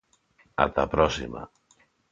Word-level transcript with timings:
Ata 0.65 0.79
a 0.85 0.91
próxima. 0.95 1.41